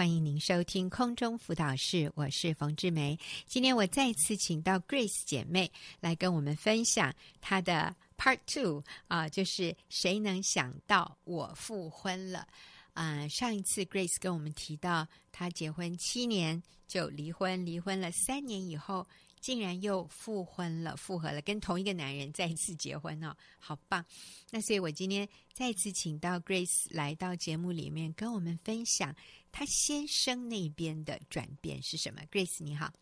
[0.00, 3.18] 欢迎您收听空中辅导室，我是冯志梅。
[3.44, 12.48] 今天我再次请到 Grace 姐妹来跟我们分享她的 Part Two 啊，就是谁能想到我复婚了
[12.94, 13.28] 啊？
[13.28, 19.06] 上一次 Grace 跟我们提到，她结婚七年就离婚，离婚了三年以后。
[19.40, 24.04] 竟然又复婚了，复合了，跟同一个男人再一次结婚哦，好棒！
[24.50, 29.16] 那所以我今天再次请到 Grace 来到节目里面，跟我们分享
[29.50, 32.20] 她先生那边的转变是什么。
[32.30, 32.92] Grace 你好，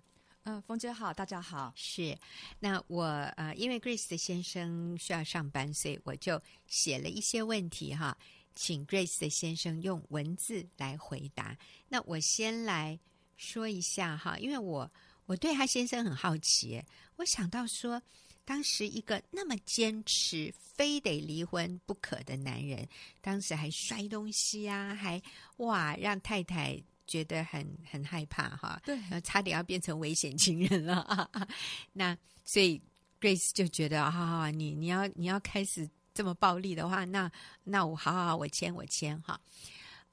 [0.45, 1.73] 嗯，冯姐好，大家好。
[1.75, 2.17] 是，
[2.61, 3.05] 那我
[3.37, 8.17] 呃，因为 Grace 的先生需要上班，所以我就写了一些问题哈，
[8.55, 11.59] 请 Grace 的先生用文字来回答。
[11.89, 12.99] 那我先来
[13.37, 14.89] 说一下哈，因为我。
[15.29, 16.83] 我对他先生很好奇，
[17.17, 18.01] 我想到说，
[18.47, 22.89] 当时一个那么坚持非得离婚不可的男人，
[23.21, 25.23] 当时还摔东西啊，还
[25.59, 31.29] 哇让太太觉得很很害怕哈，对，差点要变成危险情人了啊。
[31.93, 32.81] 那所以
[33.21, 37.31] Grace 就觉得，好好，你你要你要开始这么暴力的话，那
[37.65, 39.39] 那我好好好，我签我签哈。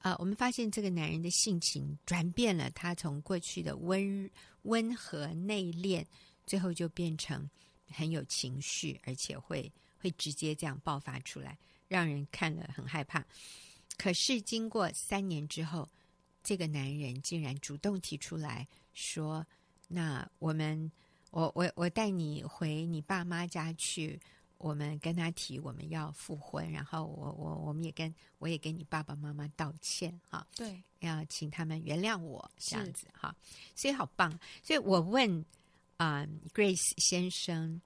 [0.06, 4.30] 啊，我们发现这个男人的性情转变了，他从过去的温。
[4.62, 6.04] 温和内敛，
[6.44, 7.48] 最后就变成
[7.88, 13.24] 很有情绪，而且会会直接这样爆发出来，让人看了很害怕。
[13.96, 15.88] 可是经过三年之后，
[16.42, 19.46] 这个男人竟然主动提出来说
[19.86, 20.90] ：“那我们，
[21.30, 24.20] 我我我带你回你爸妈家去，
[24.58, 33.32] 我们跟他提我们要复婚，然后我我我们也跟我也跟你爸爸妈妈道歉，哈，对。”要请他们原谅我这样子哈，
[33.76, 34.30] 所以好棒。
[34.62, 35.38] 所以我问
[35.98, 37.80] 啊、呃，Grace 先生，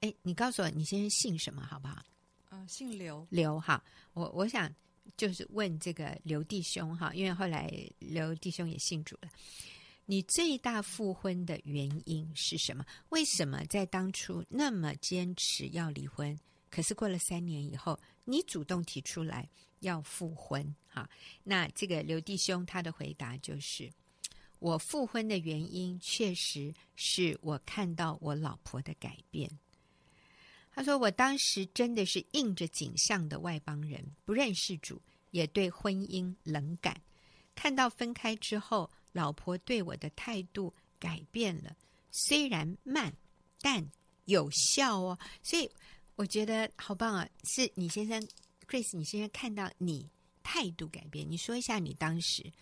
[0.00, 2.04] 哎，你告诉我你先生姓什么好不好？
[2.50, 3.26] 嗯、呃，姓刘。
[3.30, 4.72] 刘哈，我我想
[5.16, 9.28] 就是问这个刘弟兄哈，因为后来刘弟兄也信主了。
[10.10, 12.84] 你最大复婚的原因是什么？
[13.10, 16.36] 为什么在当初那么坚持要离婚？
[16.68, 21.08] 可是过了三年以后，你主动提出来要复婚，哈，
[21.44, 23.88] 那这个刘弟兄他的回答就是：
[24.58, 29.48] 我复婚的原因确实是我看到我老婆的改变。
[30.72, 35.00] 他说，我当时真的是应着景象的外邦人，不认识主，
[35.30, 37.00] 也对婚姻冷感。
[37.54, 41.76] 看到分开之后，老婆对我的态度改变了，
[42.10, 43.12] 虽然慢，
[43.60, 43.90] 但
[44.24, 45.18] 有效哦。
[45.42, 45.70] 所以。
[46.16, 47.26] 我觉得好棒啊！
[47.44, 48.22] 是你先生
[48.68, 50.06] Chris，你先生看到你
[50.42, 52.52] 态度改变，你说一下你当时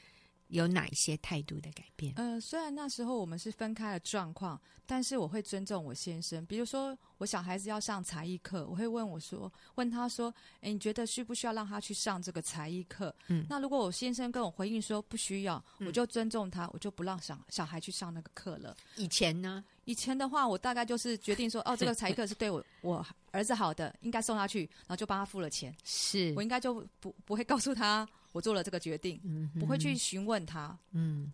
[0.49, 2.13] 有哪一些态度的改变？
[2.17, 6.45] 呃，虽然那时候我们是分开的状况，但是我会尊重我先生。
[6.47, 18.77] 比如说，我小孩子要上才艺课，我会问我说，问他说：“诶，你觉得需不需要让他去上这个才艺课？”嗯，那如果我先生跟我回应说不需要，我就尊重他，我就不让小小孩去上那个课了。
[18.97, 19.65] 以前呢？
[19.85, 25.75] 以前的话，我大概就是决定说，哦， 这个才艺课是对我我儿子好的，应该送他去，然后就帮他付了钱。
[25.85, 30.79] 是我应该就不不会告诉他我做了这个决定，嗯，不会去询问他。
[30.93, 31.33] 嗯，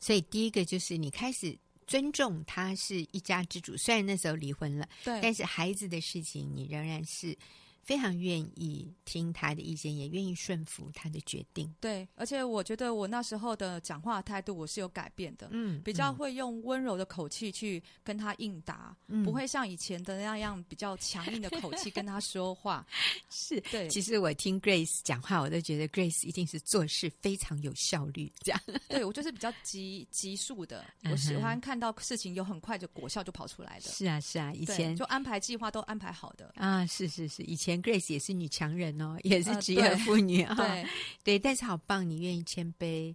[0.00, 1.56] 所以第一个就是你开始
[1.86, 7.36] 尊重他是一家之主，虽然那时候离婚了，对，但是孩子的事情你仍然是。
[7.82, 11.72] 非常愿意听他的意见，也愿意顺服他的决定。
[11.80, 22.86] 对，而且我觉得我那时候的讲话态度我是有改变的，嗯，比较会用温柔的口气去跟他应答，嗯，不会像以前的那样比较强硬的口气跟他说话。
[23.30, 23.88] 是，对。
[23.88, 28.60] 其实我听 Grace 讲话，我都觉得 Grace 一定是做事非常有效率，这样。
[28.88, 33.90] 对，我就是比较急急速的，我喜欢看到事情有很快就果效就跑出来的。
[33.90, 37.71] 是啊，是啊，以前就安排计划都安排好的啊，是是是，以前。
[37.80, 40.56] Grace 也是女强人哦，也是职业妇女啊、
[41.22, 43.14] 对，但是好棒，你愿意谦卑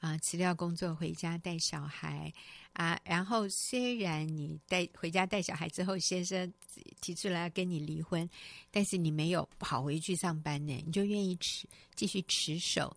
[0.00, 2.32] 啊，辞掉工作回家带小孩
[2.72, 2.98] 啊。
[3.04, 6.52] 然后虽然你带回家带小孩之后，先生
[7.00, 8.28] 提出来要跟你离婚，
[8.70, 12.94] 但是你没有跑回去上班呢，你就愿意持继续持守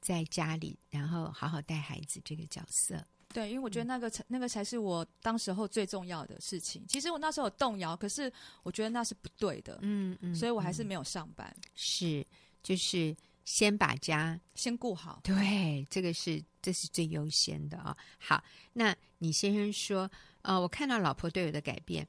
[0.00, 3.04] 在家里，然后好好带孩子这个角色。
[3.36, 6.82] 对，因为我觉得那个才、嗯、那个才是我当时候最重要的事情。
[6.88, 9.78] 其实我那时候有动摇，可是我觉得那是不对的。
[9.82, 11.54] 嗯嗯，所以我还是没有上班。
[11.74, 12.26] 是，
[12.62, 15.20] 就是先把家先顾好。
[15.22, 17.96] 对，这个是这是最优先的啊、哦。
[18.18, 18.42] 好，
[18.72, 20.10] 那你先生说，
[20.40, 22.08] 呃，我看到老婆对我的改变，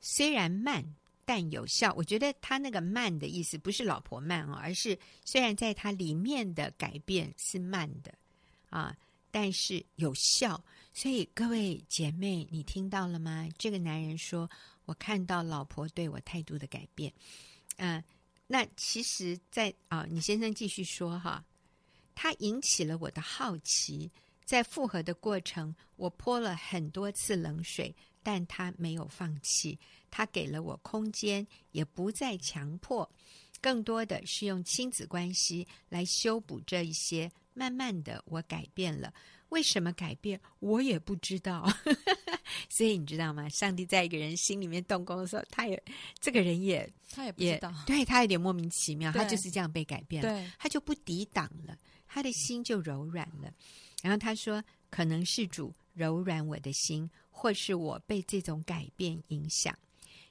[0.00, 0.84] 虽然慢
[1.24, 1.94] 但有效。
[1.96, 8.12] 我觉得他那个慢的意思不是老婆慢哦，而是虽然在他里面的改变是慢的
[8.68, 8.92] 啊。
[9.30, 10.62] 但是有效，
[10.92, 13.48] 所以各位姐妹，你听到了吗？
[13.58, 14.50] 这个男人说
[14.86, 17.12] ：“我看到老婆对我态度的改变。”
[17.76, 18.02] 嗯，
[18.46, 21.44] 那其实在，啊，你先生继续说哈，
[22.14, 24.10] 他引起了我的好奇。
[24.44, 29.76] 在复合的过程，我泼了很多次冷水，但他没有放弃。
[30.08, 33.10] 他给了我空间，也不再强迫，
[33.60, 37.30] 更多的是用亲子关系来修补这一些。
[37.52, 39.10] 慢慢的，我改变了。
[39.48, 40.38] 为什么改变？
[40.58, 41.66] 我也不知道。
[42.68, 43.48] 所以你知道吗？
[43.48, 45.82] 上帝在一个人心里面动工的时候，他也
[46.20, 49.10] 这个人也他也不知道，对他有点莫名其妙。
[49.10, 53.50] 他就是这样被改变了，他就不抵挡了，他的心就柔软了。
[54.02, 59.74] 然后他说：“可能是主柔软我的心，或是我被这种改变影响。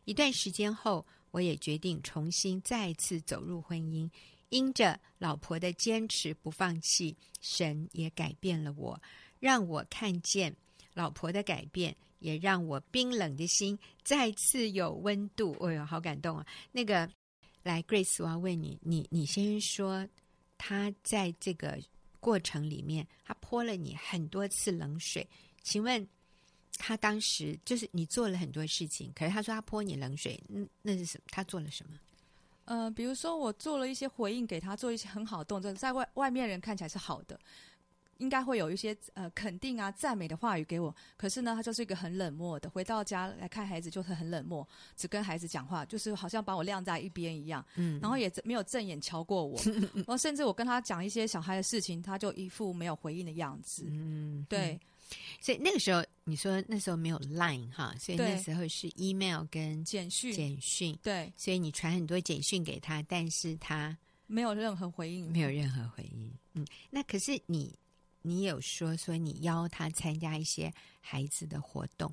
[0.04, 1.04] 一段时间后，
[1.36, 4.10] 我也决定重新再次走入婚姻。
[4.48, 9.02] 因着老婆的坚持不放弃，神也改变了我，
[9.42, 10.56] 让我看见
[10.94, 15.52] 老婆的改变，也让我冰冷的心再次有温度。
[15.60, 16.48] 哎呦，好感动啊！
[16.72, 17.10] 那个，
[17.64, 20.08] 来，Grace，我要问你，你你先说，
[20.58, 21.78] 他在这个。”
[22.22, 25.28] 过程里面，他泼了你很多次冷水。
[25.62, 26.08] 请问，
[26.77, 31.24] 他当时就是你做了很多事情，可是他说他泼你冷水，那那是什么？
[31.31, 31.98] 他做了什么？
[32.66, 37.39] 呃，比如说我做了一些回应给他，做一些很好的动作，在外外面人看起来是好的。
[38.19, 42.69] 应该会有一些呃肯定啊赞美的话语给我，可是呢，他就是一个很冷漠的。
[42.69, 47.66] 回到家来看孩子，就是很冷漠，只跟孩子讲话，就是好像把我晾在一边一样。
[47.75, 49.60] 嗯，然后也没有正眼瞧过我，
[49.94, 53.83] 然后甚至我跟他讲一些小孩的事情，他就一副没有回应的样子。
[53.89, 54.80] 嗯，对。
[55.40, 60.34] 所以那个时候你说那时候没有 Line 哈，所以那时候是 email 跟简讯。
[60.34, 63.98] 简讯对，所以你传很多简讯给他，但是他
[64.28, 66.31] 没有任何回应，没有任何回应。
[66.54, 67.74] 嗯，那可是你。
[68.28, 72.12] 你有说说你邀他参加一些孩子的活动，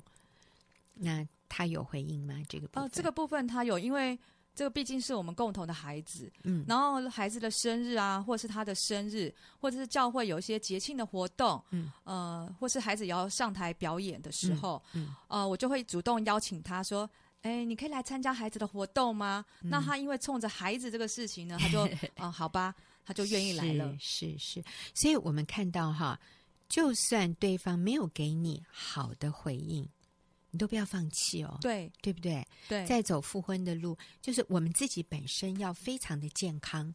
[0.93, 2.39] 那他有回应吗？
[2.47, 2.83] 这个部分？
[2.83, 4.15] 哦，这个部分他有，因为
[4.55, 15.15] 这个毕竟是我们共同的孩子，嗯，然后孩子的生日啊，或是他的生日，或者是教会有一些节庆的活动，嗯，呃，或是孩子要上台表演的时候，嗯，嗯。
[15.27, 17.09] 呃，我就会主动邀请他说，
[17.41, 19.43] 哎，你可以来参加孩子的活动吗？
[19.61, 22.73] 嗯，那他因为冲着孩子这个事情呢，他就，啊， 好吧。
[23.05, 24.63] 他就愿意来了，是是，是，
[24.93, 26.17] 所以我们看到哈，
[26.69, 29.85] 就算对方没有给你好的回应，
[30.53, 32.47] 你都不要放弃哦，对，对不对？
[32.69, 36.93] 对，在走复婚的路，就是我们自己本身要非常的健康，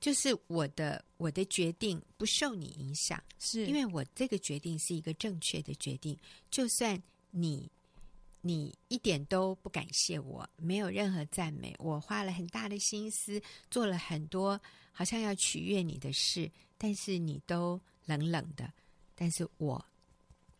[0.00, 6.18] 就是我的我的决定不受你影响，是因为我这个决定是一个正确的决定，
[6.50, 7.00] 就算
[7.30, 7.70] 你。
[8.42, 11.74] 你一点都不感谢我，没有任何赞美。
[11.80, 13.42] 我花了很大的心思，
[13.72, 14.60] 做了很多
[14.92, 16.48] 好像要取悦你的事，
[16.78, 18.72] 但是你都冷冷的。
[19.16, 19.84] 但是我，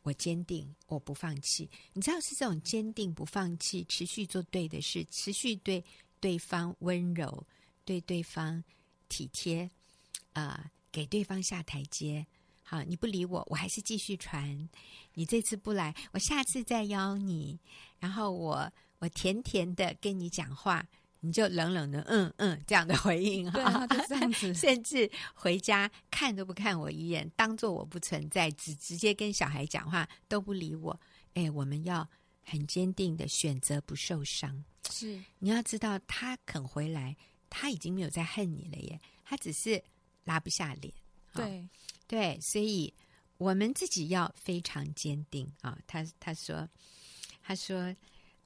[0.06, 1.68] 我坚定，我不放弃。
[1.92, 5.84] 你知道，是这种坚定不放弃，持续做对的事，持续对
[6.20, 7.44] 对方温柔，
[7.84, 8.62] 对对方
[9.08, 9.68] 体贴，
[10.32, 12.24] 啊、给对方下台阶。
[12.62, 14.68] 好，你不理我，我还是继续传。
[15.14, 17.58] 你这次不来，我下次再邀你。
[17.98, 20.86] 然后我我甜甜的跟你讲话，
[21.20, 24.52] 你就冷冷的嗯嗯这样的回应哈，啊，就这样子。
[24.54, 30.98] 甚至回家看都不看我一眼，当做我不存在，只直接跟小孩讲话都不理我。
[31.34, 32.08] 哎，我们要
[32.42, 34.64] 很坚定的选择不受伤。
[34.90, 37.16] 是，你要知道，他肯回来，
[37.50, 39.82] 他已经没有在恨你了耶，他只是
[40.24, 40.92] 拉不下脸。
[41.32, 41.68] 对。
[42.08, 42.94] 对，所以
[43.36, 45.76] 我们自己要非常坚定啊！
[45.88, 46.68] 他他说，
[47.42, 47.80] 他说，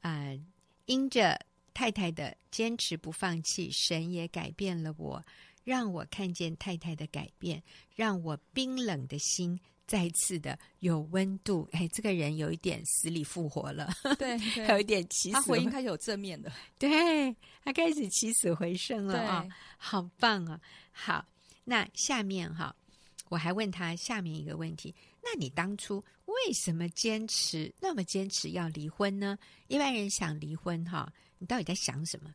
[0.01, 0.41] 啊、呃，
[0.87, 1.39] 因着
[1.75, 5.25] 太太的坚持不放弃，神也改变了我，
[5.65, 7.63] 让我看见太太的改变，
[7.95, 11.69] 让我冰冷的心再次的有温度。
[11.73, 17.35] 哎，这个人有一点死里复活了，对，对 有一点起死，他回应开始有正面的，对，
[17.65, 19.49] 他开始起死回生了啊！
[19.77, 20.61] 好棒啊！
[20.93, 21.27] 好，
[21.65, 22.75] 那下面哈。
[23.29, 29.39] 我还问他下面一个问题：那你当初为什么坚持那么坚持要离婚呢？
[29.69, 32.33] 一般人想离婚哈，你到底在想什么？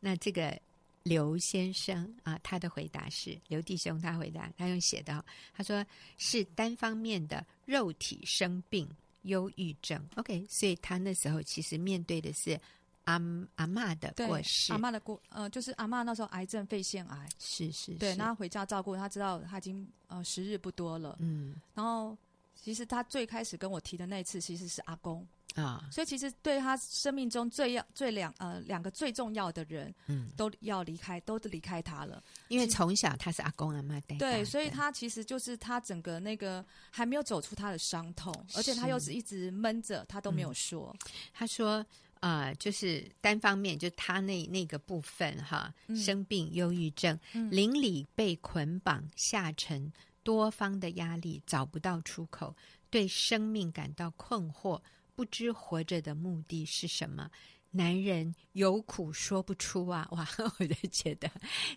[0.00, 0.58] 那这个
[1.02, 5.22] 刘先生啊，他的回答是刘弟兄，他回答他用写的，
[5.54, 5.84] 他说
[6.16, 8.88] 是单方面的肉体生病，
[9.22, 10.02] 忧郁症。
[10.14, 12.58] OK，所以他那时候其实面对的是。
[13.06, 13.12] 阿
[13.54, 22.18] 阿嬷的过世，阿嬷的过，呃，就是阿嬷那时候癌症肺腺癌，是是，是，对，那他回家照顾，他知道他已经呃时日不多了，嗯，然后
[22.66, 41.86] 其实他最开始跟我提的那一次，其实是阿公啊，所以其实对他生命中最要最两呃两个最重要的人，嗯，都要离开，都离开他了，因为从小他是阿公阿妈带，对，所以他其实就是他整个那个还没有走出他的伤痛，而且他又是一直闷着，他都没有说，嗯、他说。
[42.20, 47.16] 啊、呃，就是单方面，就他那那个部分哈，生病、忧郁症，
[47.50, 49.92] 邻、嗯、里被捆绑下沉，
[50.26, 52.52] 多方的压力，找不到出口，
[52.90, 54.82] 对生命感到困惑，
[55.14, 57.30] 不知活着的目的是什么。
[57.70, 60.04] 男人有苦说不出啊！
[60.10, 60.28] 哇，
[60.58, 61.30] 我就觉得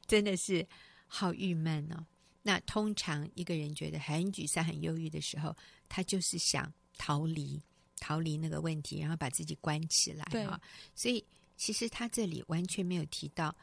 [0.08, 0.68] 真的是
[1.06, 2.04] 好郁闷哦。
[2.42, 5.56] 那通常一个人觉得很沮丧、很忧郁的时候，
[5.88, 7.62] 他就是想逃离，
[8.00, 10.60] 逃离那个问题，然后把自己关起来啊。
[10.96, 11.24] 所以
[11.56, 13.56] 其实他这里完全没有提到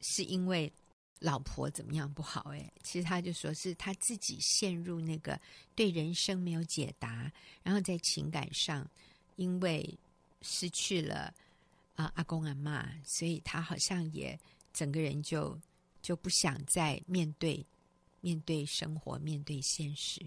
[0.00, 0.72] 是因为。
[1.24, 2.52] 老婆怎么样不好？
[2.52, 5.40] 哎，其实他就说是他自己陷入那个
[5.74, 8.86] 对人生没有解答，然后在情感上
[9.36, 9.98] 因为
[10.42, 11.32] 失去了
[11.96, 14.38] 啊、阿公阿嬷，所以他好像也
[14.74, 15.58] 整个人就
[16.02, 17.64] 就不想再面对
[18.20, 20.20] 面对生活，面对现实，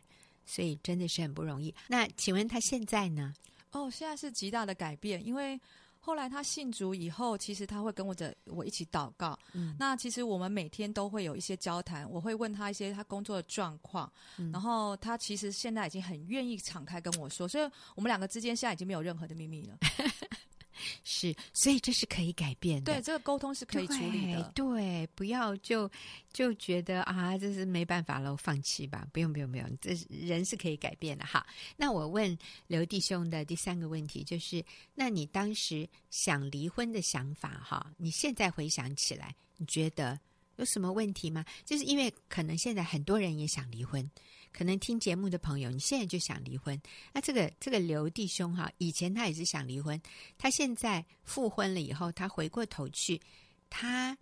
[0.47, 1.71] 所以真的是很不容易。
[1.87, 3.35] 那请问他现在呢？
[3.69, 5.59] 哦，现在是极大的改变，因为。
[6.07, 9.37] 后来他信主以后，其实他会跟我的我一起祷告。
[9.51, 19.77] 嗯，那其实我们每天都会有一些交谈，我会问他一些他工作的状况，嗯，然后他其实现在已经很愿意敞开跟我说，所以我们两个之间现在已经没有任何的秘密了。
[21.03, 22.93] 是，所以这是可以改变的。
[22.93, 24.51] 对，这个沟通是可以处理的。
[24.55, 25.89] 对，对，不要就
[26.31, 29.07] 就觉得啊，这是没办法了，我放弃吧。
[29.11, 31.25] 不用，不用，不用，这人是可以改变的。
[31.25, 40.19] 哈，那我问刘弟兄的第三个问题就是：那你当时想离婚的想法，哈，你现在回想起来，你觉得
[40.57, 41.45] 有什么问题吗？
[41.65, 44.09] 就是因为可能现在很多人也想离婚。
[44.51, 46.81] 可能听节目的朋友，你现在就想离婚？
[47.13, 50.01] 那这个这个刘弟兄哈，以前他也是想离婚，
[50.37, 53.21] 他现在复婚了以后，他回过头去，
[53.69, 54.17] 他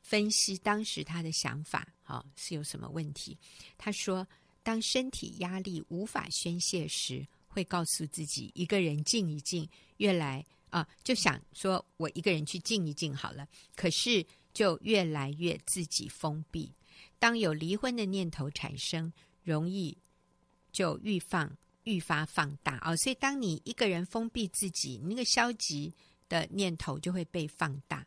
[0.00, 3.36] 分析当时他的想法，哈，是有什么问题？
[3.76, 4.26] 他说，
[4.62, 13.46] 当身体压力无法宣泄时，会告诉自己一个人静一静，越来啊，就想说我一个人去静一静好了，
[13.76, 14.24] 可是
[14.54, 16.72] 就越来越自己封闭。
[17.18, 19.12] 当有离婚的念头产生。
[19.48, 19.96] 容易
[20.70, 25.94] 就愈放愈发放大哦，所以当你一个人封闭自己，你那个消极
[26.28, 28.06] 的念头就会被放大。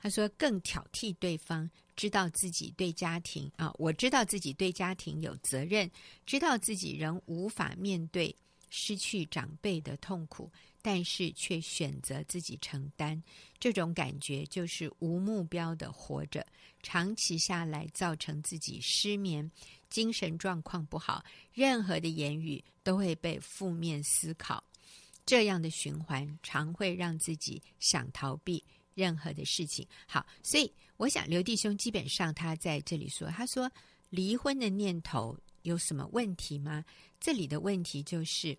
[0.00, 5.90] 他说，更挑剔对方，知道自己对家庭啊，我知道自己对家庭有责任，
[6.24, 8.32] 知道自己仍无法面对
[8.70, 10.48] 失去长辈的痛苦，
[10.88, 13.22] 但是却选择自己承担，
[13.60, 16.46] 这种感觉就是无目标的活着，
[16.82, 19.50] 长期下来造成自己失眠。
[19.90, 24.64] 精神状况不好，任何的言语都会被负面思考，
[25.26, 28.64] 这样的循环常会让自己想逃避
[28.94, 29.86] 任何的事情。
[30.06, 33.70] 好，所以我想刘弟兄基本上他在这里说，他说
[34.08, 36.82] 离婚的念头有什么问题吗？
[37.20, 38.56] 这里的问题就是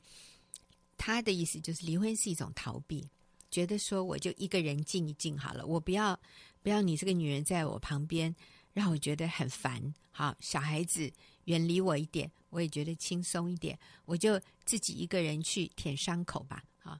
[0.99, 3.09] 他的意思就是离婚是一种逃避，
[3.49, 6.19] 觉得说我就一个人静一静好了，我不要
[6.61, 8.35] 不要你这个女人在我旁边。
[8.71, 9.93] 让我觉得很烦。
[10.11, 11.11] 好，小孩子
[11.45, 13.77] 远离我一点，我也觉得轻松一点。
[14.05, 16.63] 我就自己一个人去舔伤口吧。
[16.77, 16.97] 好，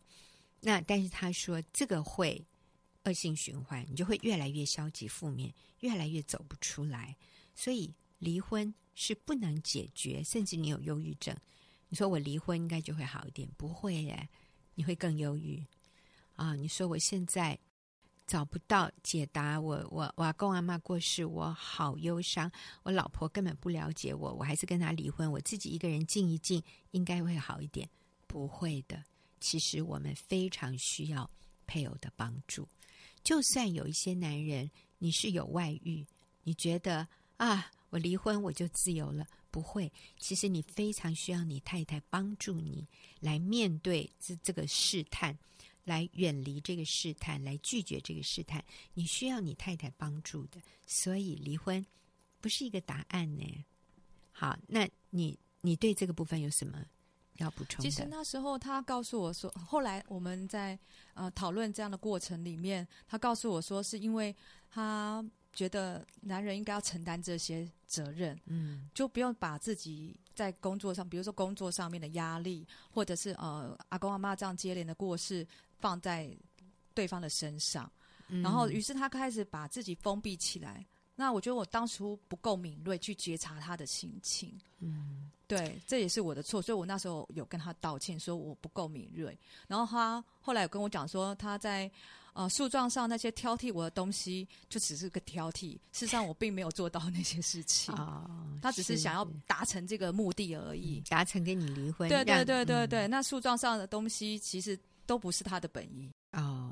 [0.61, 2.43] 那但是他说这个会
[3.03, 7.15] 恶性循环，你就会越来越消极负面，越来越走不出来。
[7.53, 11.37] 所以离婚是不能解决，甚至你有忧郁症，
[11.89, 14.29] 你说我离婚应该就会好一点，不会耶，
[14.75, 15.65] 你会更忧郁
[16.35, 16.55] 啊。
[16.55, 17.59] 你说我现在。
[18.29, 22.51] 找不到解答，我我我阿公阿嬷过世，我好忧伤。
[22.83, 25.31] 我老婆根本不了解我，我还是跟他离婚。
[25.31, 27.89] 我自己一个人静一静，应该会好一点。
[28.27, 29.03] 不会的，
[29.39, 31.27] 其实我们非常需要
[31.65, 32.69] 配偶的帮助。
[33.23, 34.69] 就算有一些男人，
[34.99, 36.05] 你是有外遇，
[36.43, 39.91] 你觉得啊，我离婚我就自由了，不会。
[40.17, 42.87] 其实你非常需要你太太帮助你
[43.19, 45.37] 来面对这这个试探。
[45.85, 48.63] 来远离这个试探，来拒绝这个试探，
[48.93, 51.83] 你需要你太太帮助的，所以离婚
[52.39, 53.65] 不是一个答案呢。
[54.31, 56.85] 好，那你你对这个部分有什么
[57.37, 57.81] 要补充？
[57.81, 60.77] 其实那时候他告诉我说，后来我们在
[61.15, 64.35] 呃讨论这样的过程里面，他告诉我说，是因为
[64.69, 75.47] 他觉得男人应该要承担这些责任，嗯，就不用把自己在工作上，比如说工作上面的压力，或者是呃阿公阿妈这样接连的过世。
[75.81, 76.29] 放在
[76.93, 77.89] 对方的身上，
[78.27, 80.85] 嗯、然后于是他开始把自己封闭起来。
[81.15, 86.61] 那我觉得我当初不够敏锐去觉察他的心情，嗯，对，这也是我的错。
[86.61, 89.39] 所以我那时候有跟他道歉，说我不够敏锐。
[89.69, 91.89] 然后他后来有跟我讲说，他在
[92.33, 95.73] 呃诉状上那些挑剔我的东西，就只是个挑剔。
[95.91, 98.29] 事实上我并没有做到那些事情，哦、
[98.61, 102.07] 他只是想要达成这个目的而已，达成跟你离婚。
[102.09, 104.79] 对对对对对，嗯、那诉状上的东西其实。
[105.09, 106.71] 都不是他的本意哦，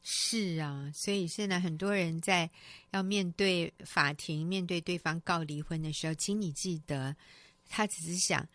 [0.00, 2.48] 是啊，所以现在很多人在
[2.92, 7.14] 要面对法庭、面对对方告离婚的时候，请你记得，
[7.68, 8.48] 他只是想，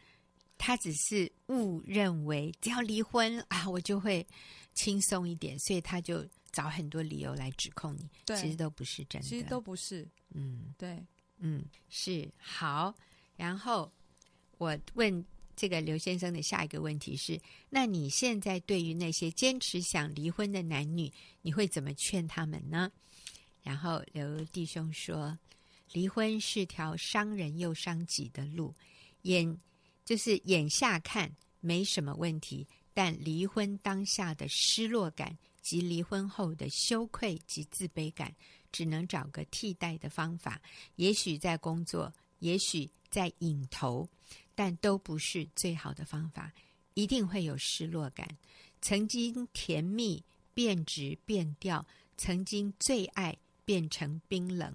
[0.57, 4.25] 他只是误认为只要离婚啊，我就会
[4.75, 8.07] 轻松一点，所以他就找很多理由来指控你。
[8.25, 10.07] 对，其实都不是真的，其实都不是。
[10.29, 11.03] 嗯，对，
[11.39, 12.93] 嗯，是好。
[13.35, 13.91] 然后
[14.59, 15.25] 我问。
[15.57, 17.39] 这个刘先生的下一个问题是：
[17.69, 21.09] 那你现在对于那些坚持想离婚的男女，
[21.41, 22.91] 你会怎么劝他们呢？
[23.63, 25.39] 然后刘弟兄说：
[25.93, 28.75] 离婚是条伤人又伤己的路，
[29.21, 29.57] 眼
[30.03, 38.33] 就是眼下看没什么问题，但离婚当下的失落感及离婚后的羞愧及自卑感，
[38.71, 40.61] 只能找个替代的方法，
[40.95, 44.09] 也许在工作，也许在影头。
[44.55, 46.53] 但都不是最好的方法，
[46.93, 48.25] 一定会有失落感。
[48.81, 50.23] 曾经甜蜜
[50.53, 51.85] 变质变调，
[52.15, 54.73] 曾经最爱变成冰冷，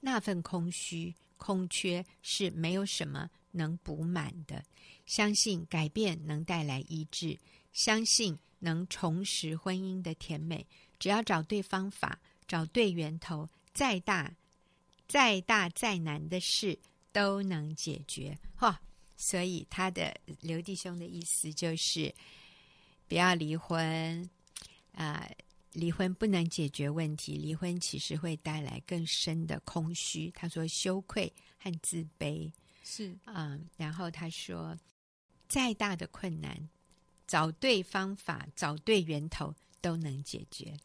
[0.00, 4.62] 那份空虚空缺是没有什么能补满的。
[5.06, 7.38] 相信改变能带来医治，
[7.72, 10.66] 相信能重拾婚姻的甜美。
[10.98, 14.32] 只要找对方法，找对源头，再大、
[15.08, 16.78] 再大、再难的事
[17.12, 18.38] 都能解决。
[18.54, 18.80] 哈。
[19.14, 22.12] 所以他的刘弟兄的意思就是，
[23.06, 24.28] 不要离婚
[24.92, 25.36] 啊、呃！
[25.74, 30.28] 离婚不能解决问题，离婚其实会带来更深的空虚。
[30.32, 32.50] 他说羞愧和自卑
[32.82, 34.76] 是啊、嗯，然后他说，
[35.48, 36.68] 再大的困难，
[37.26, 40.76] 找对方法，找对源头都能解决。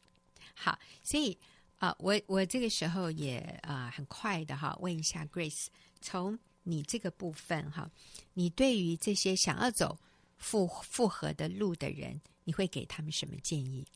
[0.53, 1.37] 好，所以
[1.77, 5.67] 啊、我我这个时候也啊、很快的哈，问一下 Grace
[6.01, 6.37] 从。
[6.69, 7.89] 你这个部分哈，
[8.33, 9.97] 你对于这些想要走
[10.35, 13.87] 复复合的路的人，你会给他们什么建议？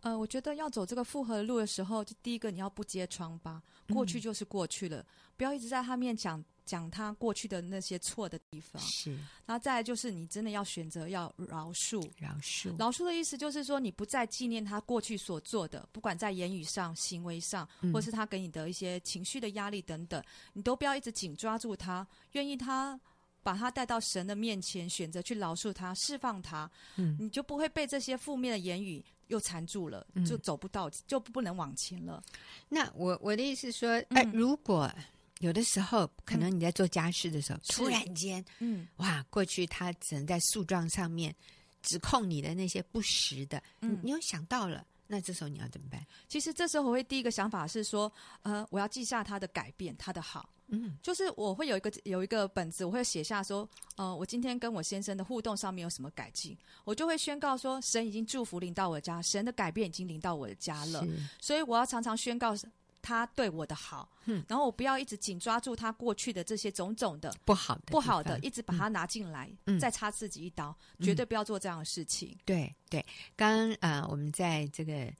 [0.00, 6.44] 呃，我觉得要走这个复合的路的时候，就第一个你要不揭疮疤，过去就是过去了，嗯、不要一直在他面前讲。
[6.66, 9.10] 讲他过去的那些错的地方，是。
[9.44, 12.00] 然后再来就是，你真的要选择要饶恕。
[12.16, 20.22] 饶恕，饶恕的意思就是说，你不再纪念他过去所做的，不管在言语上、行为上，嗯、或是他给你的一些情绪的压力等等，
[20.52, 22.06] 你都不要一直紧抓住他。
[22.32, 23.00] 愿意他
[23.42, 32.22] 把他带到神的面前，选择去饶恕他、释放他，嗯，你就不会被这些负面的言语又缠住了，就走不到，就不能往前了。
[32.68, 34.92] 那我我的意思是说，哎、呃，如果。
[35.40, 41.34] 有的时候，可能你在做家事的时候，嗯、突然间，嗯，哇，过去他只能在诉状上面
[41.80, 46.00] 指控你的那些不实的，嗯，你又想到了，那这时候你要怎么办？
[46.28, 48.10] 其实这时候我会第一个想法是说，
[48.42, 61.04] 呃，我要记下他的改变，他的好，嗯，就是我会有一个有一个本子，我会写下说，呃，我今天跟我先生的互动上面有什么改进，我就会宣告说，神已经祝福临到我的家，神的改变已经临到我的家了，
[61.40, 62.54] 所以我要常常宣告。
[63.02, 72.36] 他对我的好，嗯，然后我不要一直紧抓住他过去的这些种种的不好的、不好的，一直把它拿进来，嗯，再插自己一刀，嗯，绝对不要做这样的事情。
[72.44, 73.04] 对对，
[73.36, 75.12] 刚刚啊，呃，我们在这个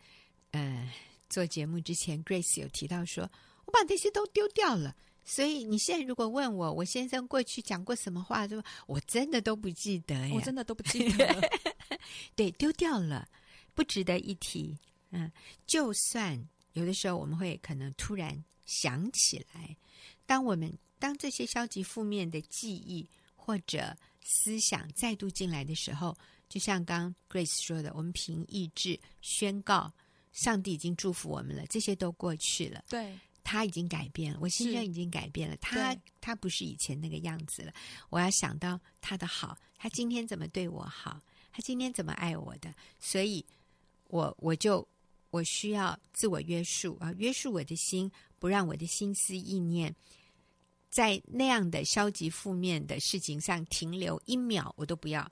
[0.53, 0.93] 呃
[1.29, 3.29] 做节目之前，Grace 有提到说，
[3.64, 8.64] 我把这些都丢掉了，所以你现在如果问我，我先生过去讲过什么话，是吧？
[8.87, 11.40] 我真的都不记得呀，我真的都不记得了，
[12.37, 13.27] 对，丢掉了，
[13.75, 14.77] 不值得一提。
[15.12, 15.31] 嗯，
[15.66, 16.49] 就算。
[16.72, 19.76] 有的时候我们会可能突然想起来，
[20.26, 26.16] 当我们当这些消极负面的记忆或者思想再度进来的时候，
[26.48, 29.92] 就像刚 Grace 说的，我们凭意志宣告，
[30.33, 32.85] 上帝已经祝福我们了，这些都过去了。
[32.88, 37.72] 对，他已经改变了，我先生已经改变了，他他不是以前那个样子了。
[38.11, 43.44] 我要想到他的好，他今天怎么对我好，他今天怎么爱我的，所以
[44.06, 44.87] 我我就。
[45.31, 49.95] 我需要自我约束啊，约束我的心，不让我的心思意念
[50.90, 55.31] 在那样的消极负面的事情上停留一秒，我都不要，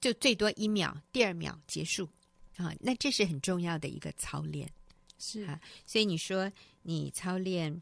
[0.00, 2.08] 就最多一秒，第二秒结束
[2.56, 2.74] 啊。
[2.80, 4.68] 那这是很重要的一个操练，
[5.18, 5.60] 是啊。
[5.86, 6.50] 所以你说
[6.82, 7.80] 你操练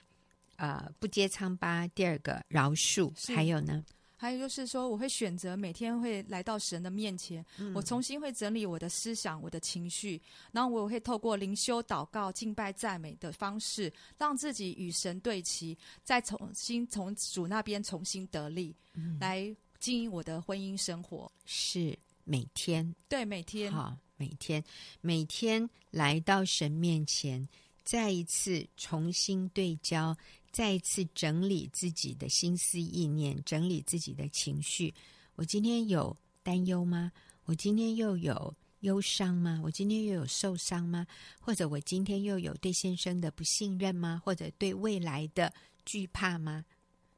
[0.56, 3.84] 呃不揭疮疤，第二个饶恕，还有呢？
[4.16, 10.20] 还有就是说，我会选择每天会来到神的面前，嗯、我重新会整理我的思想、我的情绪，
[10.52, 21.30] 然后我会透过灵修、祷告、敬拜、赞美的方式，让自己与神对齐，再重新从主那边重新得力，嗯、来经营我的婚姻生活。
[21.44, 24.64] 是每天，对，每天，好，每天，
[25.00, 27.46] 每天来到神面前，
[27.84, 30.16] 再一次重新对焦。
[30.56, 34.94] 再一次整理自己的心思意念，整理自己的情绪。
[35.34, 37.12] 我今天有担忧吗？
[37.44, 39.60] 我今天又有忧伤吗？
[39.62, 41.06] 我今天又有受伤吗？
[41.38, 44.22] 或者我今天又有对先生的不信任吗？
[44.24, 45.52] 或者对未来的
[45.84, 46.64] 惧怕吗？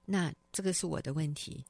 [0.05, 1.64] 那这个是我的问题。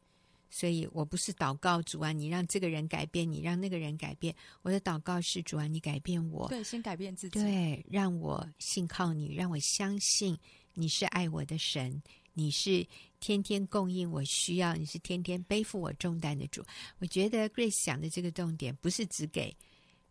[0.48, 4.34] 所以我不是祷告主啊，你让这个人改变，你让那个人改变。
[4.62, 6.48] 我的祷告是主啊，你改变我。
[6.48, 7.38] 对，先改变自己。
[7.38, 10.34] 对，让我信靠你，让我相信
[10.78, 12.00] 你是爱我的神，
[12.34, 12.86] 你是
[13.18, 16.64] 天天供应我需要，你是天天背负我重担的主。
[16.98, 19.54] 我觉得 Grace 讲的这个重点，不是只给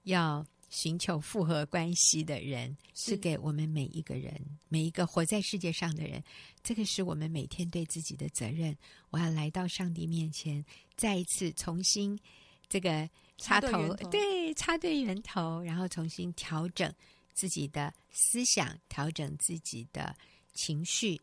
[0.04, 4.34] 要寻求复合关系的人，是给我们每一个人，
[4.68, 6.22] 每一个活在世界上的人。
[6.62, 8.76] 这个是我们每天对自己的责任。
[9.10, 10.64] 我要来到上帝面前，
[10.98, 12.20] 再一次重新
[12.68, 16.94] 这个插头，对，插对源头，然后重新调整
[17.34, 20.14] 自己的思想，调整自己的
[20.58, 21.16] 情绪，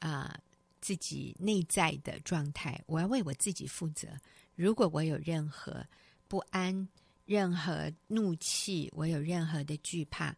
[0.00, 0.40] 啊、呃，
[0.82, 2.78] 自己内在的状态。
[2.86, 4.06] 我要为我自己负责。
[4.54, 5.84] 如果我有任何
[6.28, 6.86] 不安，
[7.24, 10.36] 任何怒气，我有任何的惧怕，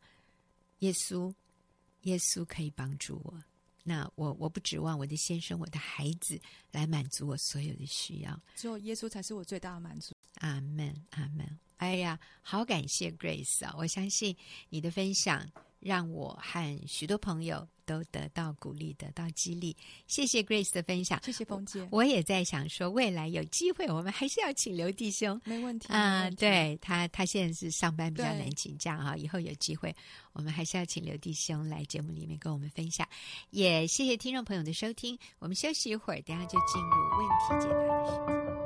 [0.79, 1.35] 耶稣，
[2.03, 3.43] 耶稣可以帮助我。
[3.83, 10.15] 那我我不指望我的先生、我的孩子来满足我所有的需要，只有耶稣才是我最大的满足。
[10.37, 11.59] 阿门，阿门。
[11.79, 13.75] 哎呀，好感谢 Grace 啊！
[13.77, 14.37] 我相信
[14.69, 15.45] 你的分享。
[15.83, 19.77] 让我和许多朋友都得到鼓励，得到激励。
[20.07, 21.87] 谢谢 Grace 的分享，谢谢冯姐。
[21.91, 25.41] 我也在想说，未来有机会，我们还是要请刘弟兄。
[25.45, 29.17] 没问题啊、呃，对他，他现在是上班比较难请假哈。
[29.17, 29.95] 以后有机会，
[30.33, 33.07] 我们还是要请刘弟兄来节目里面跟我们分享。
[33.51, 38.62] 也谢谢听众朋友的收听，我们休息一会儿，等下就进入问题解答的时间。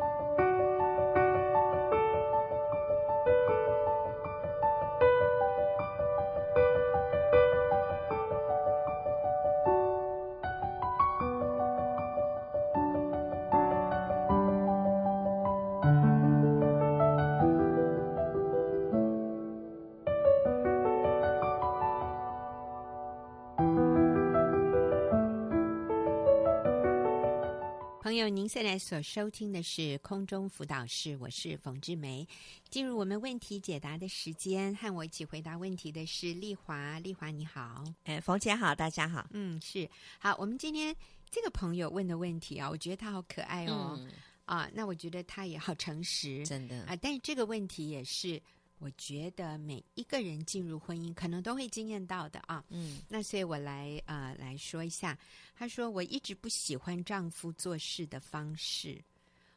[28.46, 32.24] 您现在所收听的是空中辅导室，我是冯志梅。
[32.70, 37.00] 进入我们问题解答的时间，和我一起回答问题的是丽华。
[37.00, 39.26] 丽华你好，哎，冯姐好，大家好。
[39.32, 40.37] 嗯，是好。
[40.38, 40.94] 我们今天
[41.28, 43.98] 这个朋友问的问题啊，我觉得他好可爱哦。
[43.98, 44.12] 嗯、
[44.44, 46.94] 啊，那我觉得他也好诚实，真的啊。
[46.94, 48.40] 但是这个问题也是。
[48.78, 52.62] 我觉得每一个人进入婚姻，可能都会经验到的啊。
[52.68, 55.18] 嗯，那所以我来呃来说一下。
[55.54, 59.02] 她说：“我一直不喜欢丈夫做事的方式，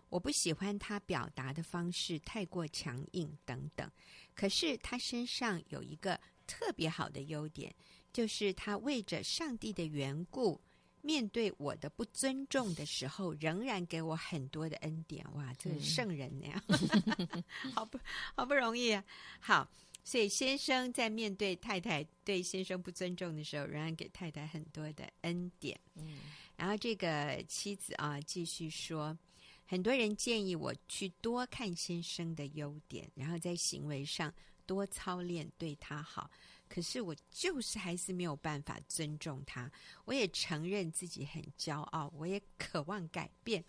[0.08, 3.91] 我不喜欢他表达的方式太过强硬等等。
[4.34, 7.75] 可是他身上有一个特别好的优点，
[8.13, 10.60] 就是他为着上帝的缘故。”
[11.02, 15.26] 面对我的不尊重的时候，仍然给我很多的恩典。
[15.34, 18.00] 哇，这是圣人那样，嗯、 好不
[18.36, 19.04] 好不容易啊！
[19.40, 19.70] 好，
[20.04, 25.80] 所以先生在面对太太对先生不尊重的时候，仍然给太太很多的恩典。
[25.96, 26.20] 嗯，
[26.58, 29.18] 然后这个妻子啊，继续说，
[29.66, 34.34] 很多人建议我去多看先生的优点，然后在行为上
[34.66, 36.30] 多操练，对他好。
[36.69, 39.69] 可是我就是还是没有办法尊重他，
[40.05, 43.63] 我也承认自己很骄傲，我也渴望改变，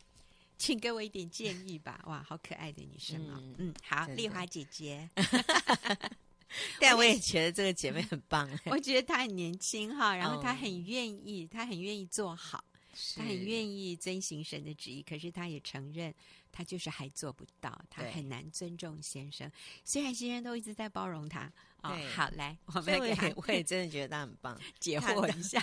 [0.59, 2.05] 请给我一点建议吧！
[2.07, 3.37] 哇，好可爱的女生哦。
[3.39, 5.09] 嗯，嗯，好，丽华姐姐，
[6.79, 8.47] 但我也觉得这个姐妹很棒。
[8.67, 12.63] 我觉得她很年轻哈，然后她很愿意，她很愿意做好，
[13.17, 15.03] 她很愿意遵行神的旨意。
[15.03, 16.15] 可是她也承认，
[16.53, 19.51] 她就是还做不到，她很难尊重先生。
[19.87, 21.51] 虽然先生都一直在包容她。
[21.83, 25.61] 哦，好，来，我们给他， 我也真的觉得他很棒，解惑一下。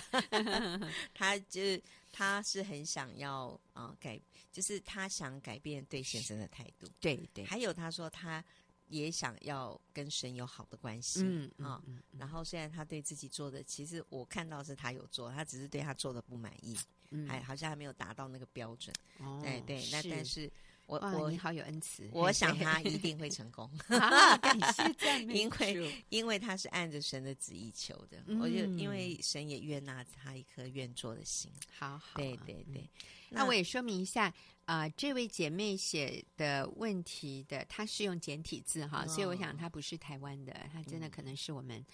[1.14, 4.20] 他 就是，他是很想要啊、呃、改，
[4.52, 6.88] 就是他想改变对先生的态度。
[7.00, 8.44] 对对，还有他说他
[8.88, 11.20] 也想要跟神有好的关系。
[11.22, 16.76] 嗯啊、嗯嗯，然后虽然他对自己做的，其实我看到是他有做，他只是对他做的不满意，
[17.10, 18.94] 嗯，还好像还没有达到那个标准。
[19.18, 20.50] 哦，对对，那但是。
[20.88, 23.70] 我我你好有恩慈，我想他一定会成功。
[23.88, 31.52] 啊、感谢赞美因为因为他是按着神的旨意求的，嗯、我就因为神也悦纳他一颗愿做的心。
[31.78, 32.80] 好好，对对对。
[32.80, 32.88] 嗯、
[33.28, 34.32] 那，那我也说明一下
[34.64, 41.84] 啊、呃，这位姐妹写的问题的，她是用简体字哈、哦，所以我想她不是台湾的，她真的可能是我们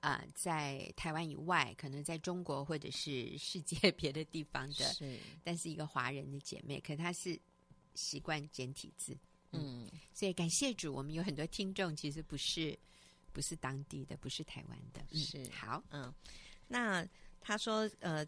[0.00, 7.38] 啊、呃，在台湾以外，可能在中国或者是世界别的地方的，是，但是一个华人的姐妹，可她是。
[7.94, 9.16] 习惯简体字，
[9.52, 12.78] 嗯，所以感谢主，我们有很多听众其实不是
[13.32, 16.14] 不是当地的，不是台湾的，是、嗯、好，嗯，
[16.68, 17.06] 那
[17.40, 18.26] 他说，呃，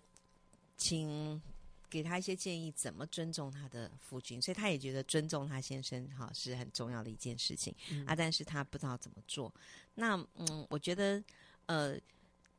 [0.76, 1.40] 请
[1.88, 9.52] 给他一些建议，怎么尊重他的夫君，所以他也觉得尊重他先生哈是很重要的一件事情、嗯、啊，但是他不知道怎么做。
[9.94, 11.22] 那嗯，我觉得
[11.66, 11.98] 呃，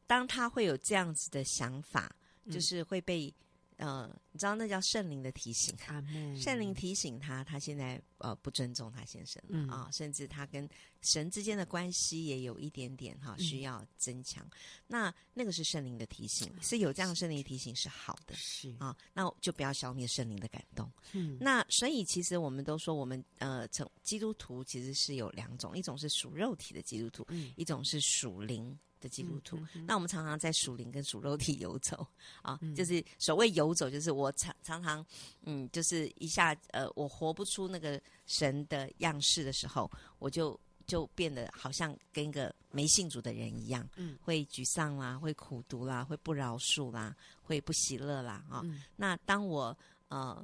[0.07, 2.15] 当他会有这样子的想法，
[2.49, 3.33] 就是会被。
[3.77, 5.75] 呃，你知道那叫圣灵的提醒，
[6.39, 10.67] 圣灵提醒他，他现在呃不尊重他先生了啊、嗯，甚至他跟
[11.01, 14.51] 神之间的关系也有一点点哈需要增强、嗯。
[14.87, 20.91] 那那个是圣灵的提醒，是有这样圣灵提醒是好的，是啊，那就不要消灭圣灵的感动。
[21.13, 28.77] 嗯，那所以其实我们都说，我们呃，成基督徒其实是有两种，一种是属肉体的基督徒，嗯、一种是属灵。
[29.05, 32.05] 的基督徒、那我们常常在属灵跟属肉体游走
[32.41, 35.05] 啊、嗯，就是所谓游走，就是我常常常，
[35.43, 50.43] 嗯，就是一下呃，我活不出那个神的样式的时候，我就就变得好像跟一个没信主的人一样，嗯，会沮丧啦，会苦读啦，会不饶恕啦，会不喜乐啦，啊、嗯，那当我呃，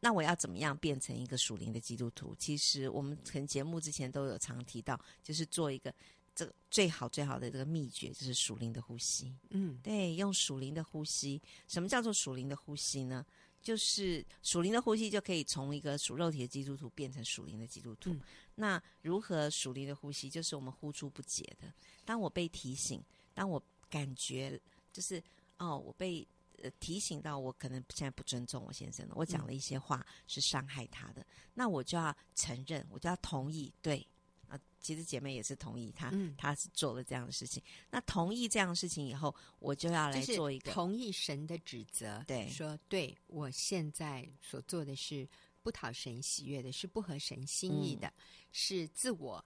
[0.00, 2.34] 那我要怎么样变成一个属灵的基督徒？
[2.40, 5.94] 其实我们可能节目之前都有常提到，就是做一个。
[6.38, 9.34] 这个最好最好的这个秘诀就是属灵的呼吸。
[9.50, 11.42] 嗯，对，用属灵的呼吸。
[11.66, 13.26] 什么叫做属灵的呼吸呢？
[13.60, 18.12] 就是属灵的呼吸就可以从一个属肉体的基督徒变成属灵的基督徒。
[18.12, 18.20] 嗯。
[18.54, 20.30] 那如何属灵的呼吸？
[20.30, 21.74] 就是我们呼出不解的。
[22.04, 23.02] 当我被提醒，
[23.34, 24.60] 当我感觉
[24.92, 25.20] 就是
[25.56, 26.24] 哦，我被
[26.62, 31.26] 呃提醒到我可能现在不尊重我先生了，我讲了一些话是伤害他的，嗯。
[31.54, 34.06] 那我就要承认，我就要同意，对。
[34.48, 37.62] 啊，其实姐妹也是同意他，嗯，他是做了这样的事情。
[37.90, 45.28] 那同意这样的事情以后，我就要来做一个、同意神的指责，对，说对我现在所做的是
[45.62, 48.12] 不讨神喜悦的，是不合神心意的，嗯、
[48.52, 49.44] 是自我。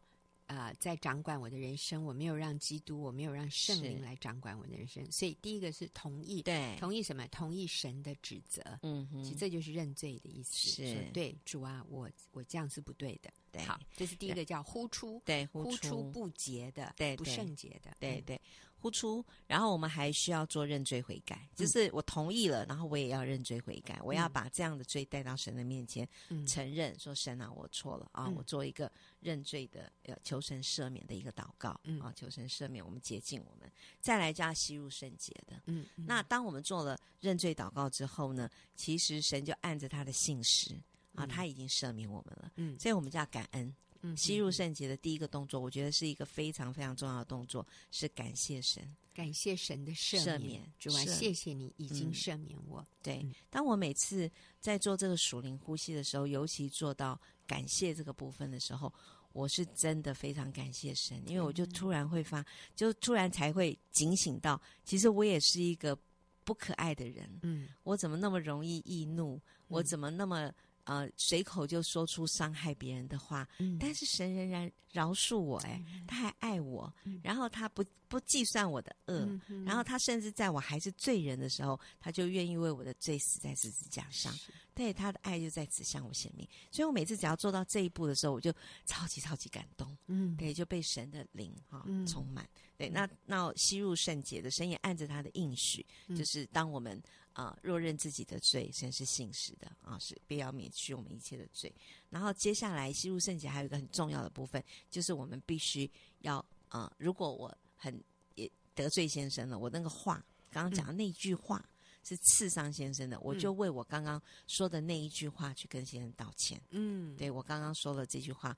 [0.53, 5.05] 啊、呃，在掌管我的人生，我没有让基督，我没有让圣灵来掌管我的人生。
[5.11, 7.27] 所以，第一个是同意，对，同意什么？
[7.29, 8.63] 同意神的指责。
[8.83, 10.69] 嗯哼，其实这就是认罪的意思。
[10.69, 13.33] 是，对主啊，我我这样是不对的。
[13.51, 18.37] 对，好，这是第一个叫呼出，对，呼出，不洁的，对，不圣洁的，对对。
[18.37, 18.41] 对
[18.83, 28.91] 呼出，然后我们还需要做认罪悔改，就是我同意了，然后我也要认罪悔改，嗯、我要把这样的罪带到神的面前，嗯、承认说神啊，我错了啊，我做一个
[29.21, 29.93] 认罪的，
[30.25, 40.75] 求神赦免的一个祷告，嗯、啊，求神赦免我们洁净我们，再来加吸入圣洁的，嗯，那当我们做了认罪祷告之后呢，其实神就按着他的信实
[41.15, 43.73] 啊，他已经赦免我们了，嗯，所以我们就要感恩。
[44.17, 48.83] 吸入圣洁的第一个动作，我觉得是一个非常非常重要的动作，是感谢神，
[49.15, 52.81] 感谢神的赦免，赦免主啊，谢谢你已经赦免我。
[52.81, 58.93] 嗯、对、嗯，当我每次在做这个属灵呼吸的时候，尤其做到感谢这个部分的时候，
[59.33, 65.97] 我是真的非常感谢神，因为我就突然会发，就突然才会警醒到，其实我也是一个
[66.45, 67.29] 不可爱的人。
[67.43, 69.41] 嗯，我怎么那么容易易怒？
[69.69, 70.53] 我怎么那么？
[70.85, 84.35] 呃，随口就说出伤害别人的话，嗯，但是神仍然饶恕我，哎，他还爱我，嗯，然后他不不计算我的恶，嗯，然后他甚至在我还是罪人的时候，他就愿意为我的罪死在十字架上，
[84.75, 86.47] 对，他的爱就在此向我显明。
[86.71, 88.53] 所以我每次只要做到这一步的时候，我就
[88.85, 97.01] 超级超级感动，嗯，对，就被神的灵哈、充满，对，那那吸入圣洁的神也按着他的应许，嗯，就是当我们。
[97.35, 101.73] 啊，若认自己的罪，神是信实的啊，是必要免去我们一切的罪。
[102.11, 105.91] 然后接下来吸入圣洁，还有一个很重要的部分，就是我们必须
[106.21, 108.03] 要啊，如果我很
[108.35, 111.65] 也得罪先生了，我那个话刚刚讲的那句话
[112.05, 116.61] 是刺伤先生的，嗯，我就为我刚刚说的那一句话去跟先生道歉。
[116.71, 118.55] 嗯，对，我刚刚说了这句话，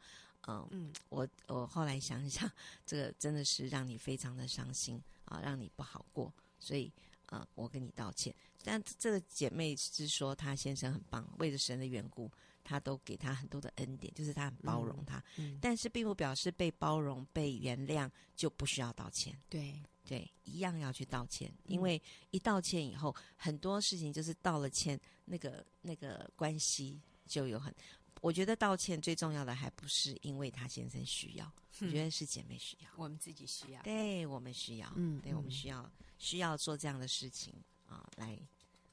[0.48, 2.50] 嗯，嗯我我后来想一想，
[2.84, 6.92] 这个真的是让你非常的伤心啊，让你不好过，所以。
[7.34, 8.34] 啊，我跟你道歉。
[8.62, 12.30] 但这个姐妹是说，她先生很棒，为了神的缘故，
[12.62, 15.22] 她都给他很多的恩典，就是她很包容他。
[15.36, 19.36] 嗯，但是并不表示被包容、被原谅就不需要道歉。
[19.48, 27.74] 对对，一样要去道歉，因为一道歉以后，很多事情就是道了歉，那个那个关系就有很。
[28.20, 35.90] 我觉得道歉最重要的还不是因为他先生需要，我觉得是姐妹需要，我们自己需要，对我们需要，嗯，对我们需要。
[36.24, 37.52] 需要做这样的事情
[37.86, 38.38] 啊，来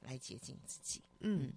[0.01, 1.01] 来接近自己。
[1.21, 1.53] 嗯，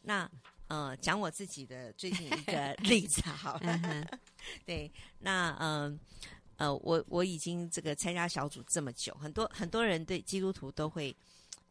[0.00, 0.30] 那
[0.68, 3.76] 呃，讲我自己的最近一个 例子好了。
[3.82, 4.06] 嗯、
[4.64, 4.88] 对，
[5.18, 5.98] 那嗯
[6.58, 11.14] 呃，呃，我我已经这个参加小组这么久，很多很多人对基督徒都会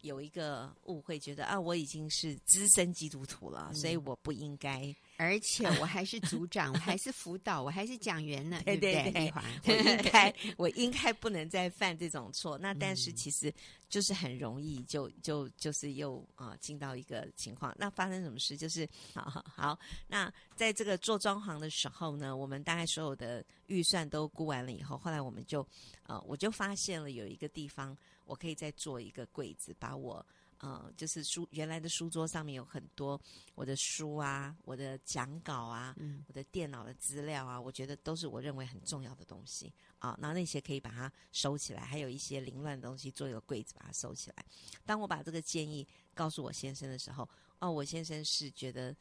[0.01, 10.05] 有一个误会，觉得啊，我已经是资深基督徒了，嗯、所以我不应该而且 我还是组长， 我还是辅导，我还是讲员呢，对对对，对不对？
[10.05, 12.57] 我应该，我应该不能再犯这种错。
[12.57, 13.51] 那但是其实
[13.89, 17.75] 就是很容易就就就是又啊、呃、进到一个情况。
[17.77, 18.55] 那发生什么事？
[18.55, 25.67] 就是好好好，那在这个做装潢的时候呢，我们大概所有的预算都估完了以后，后来我们就
[26.03, 30.23] 呃，我就发现了有一个地方，我可以再做一个柜子，把我。
[30.59, 33.19] 呃，就是书原来的书桌上面有很多
[33.53, 40.17] 我的书啊，我的讲稿啊，嗯，我的电脑的资料啊，我觉得都是我认为很重要的东西啊。
[40.19, 44.45] 然后那些可以把它收起来，还有一些凌乱的东西做一个柜子把它收起来。
[44.83, 48.95] 当我把这个建议告诉我先生的时候，哦，我先生是觉得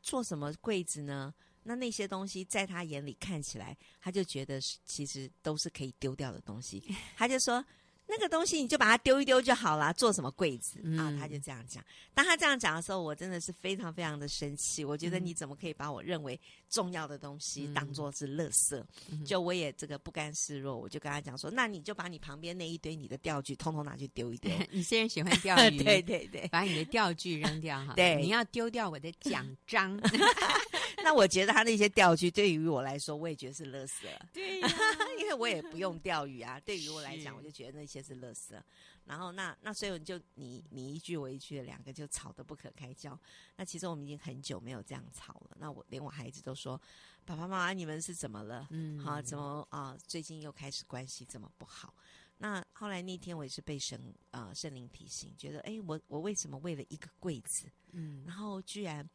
[0.00, 1.34] 做什么柜子呢？
[1.64, 6.82] 那那些东西在他眼里看起来，他就觉得是其实都是可以丢掉的东西，
[7.14, 7.62] 他就说。
[8.08, 11.14] 那个东西你就把它丢一丢就好了，做什么柜子、嗯、啊？
[11.20, 11.84] 他就这样讲。
[12.14, 14.84] 当他这样讲的时候，我真的是非常非常的生气。
[14.84, 16.40] 我觉得你怎么可以把我认为
[16.70, 18.82] 重要的东西当做是垃圾？
[19.10, 24.50] 嗯、就我也这个不甘示弱，我就跟他讲说：“那你就把你旁边那一堆你的钓具通通拿去丢一丢。
[24.72, 27.92] 你虽然喜欢钓 鱼，对对对，把你的钓具扔掉哈。
[27.94, 30.00] 对，你要丢掉我的奖章。
[31.08, 34.06] 那我觉得他那些钓具对于我来说，我也觉得是垃圾。
[34.32, 34.68] 对、啊，
[35.20, 36.58] 因为我也不用钓鱼啊。
[36.60, 38.02] 对于我来讲，我就觉得那些。
[38.08, 38.58] 是垃圾，
[39.04, 43.18] 然后那那所以就你你一句我一句的两个就吵得不可开交。
[43.56, 45.56] 那其实我们已经很久没有这样吵了。
[45.58, 46.80] 那我连我孩子都说
[47.26, 48.66] ：“爸爸妈妈，你们是怎么了？
[48.70, 49.94] 嗯，好，怎么啊？
[50.06, 51.92] 最近又开始关系这么不好？”
[52.38, 59.06] 那后来那天我也是被神啊圣灵提醒，觉得哎，我我为什么为了一个柜子，嗯，然后居然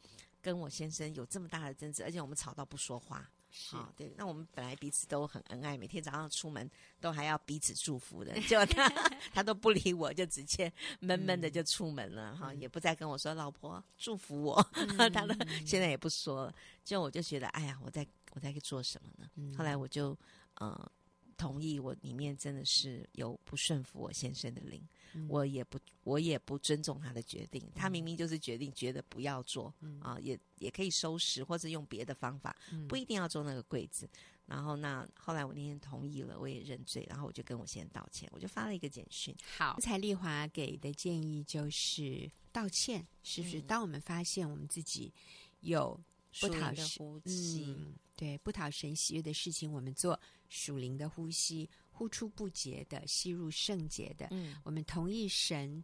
[0.43, 3.27] 跟我先生有这么大的争执，而且我们吵到不说话。
[3.55, 6.67] 是、哦，对，那我们本来彼此都很恩爱，每天早上出门
[6.99, 8.89] 都还要彼此祝福的，结果他
[9.31, 15.35] 他都不理我，就直接闷闷的就出门了，哈、嗯，也不再跟我说老婆祝福我，嗯、 他都
[15.67, 19.29] 现在也不说了，就我就觉得，哎呀，我在我在做什么呢？
[19.35, 20.17] 嗯、后来我就
[20.55, 20.91] 呃
[21.37, 24.83] 同意，我里面真的是有不顺服我先生的灵。
[25.27, 27.61] 我也不，我也不尊重他的决定。
[27.75, 34.09] 他明明就是决定，觉得不要做、嗯、啊，也也可以收拾，或者用别的方法，嗯、不一定要做那个柜子。
[34.45, 39.33] 然后那后来我那天同意了，我也认罪，然后我就跟我先生道歉，我就发了一个简讯。
[39.57, 43.59] 好，刚才丽华给的建议就是道歉，是不是？
[43.59, 45.13] 嗯、当我们发现我们自己
[45.61, 45.97] 有
[46.41, 51.69] 不讨的呼吸，嗯、对不讨神喜悦的事情，我们做属灵的呼吸。
[52.03, 54.27] 呼出不洁的，吸入圣洁的。
[54.31, 55.81] 嗯，我们同意神，